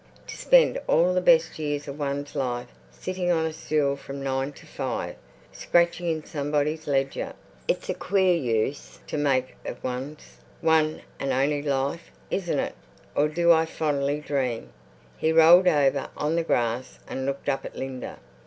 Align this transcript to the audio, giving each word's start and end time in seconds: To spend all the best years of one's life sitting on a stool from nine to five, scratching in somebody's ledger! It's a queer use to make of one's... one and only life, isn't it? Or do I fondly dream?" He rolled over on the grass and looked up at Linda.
To 0.25 0.35
spend 0.35 0.81
all 0.87 1.13
the 1.13 1.21
best 1.21 1.59
years 1.59 1.87
of 1.87 1.99
one's 1.99 2.33
life 2.33 2.69
sitting 2.89 3.31
on 3.31 3.45
a 3.45 3.53
stool 3.53 3.95
from 3.95 4.23
nine 4.23 4.51
to 4.53 4.65
five, 4.65 5.15
scratching 5.51 6.09
in 6.09 6.25
somebody's 6.25 6.87
ledger! 6.87 7.33
It's 7.67 7.87
a 7.87 7.93
queer 7.93 8.33
use 8.33 8.97
to 9.05 9.15
make 9.19 9.55
of 9.63 9.83
one's... 9.83 10.37
one 10.59 11.01
and 11.19 11.31
only 11.31 11.61
life, 11.61 12.09
isn't 12.31 12.57
it? 12.59 12.73
Or 13.13 13.27
do 13.27 13.51
I 13.51 13.67
fondly 13.67 14.21
dream?" 14.21 14.73
He 15.17 15.31
rolled 15.31 15.67
over 15.67 16.09
on 16.17 16.35
the 16.35 16.41
grass 16.43 16.97
and 17.07 17.27
looked 17.27 17.47
up 17.47 17.63
at 17.63 17.75
Linda. 17.75 18.17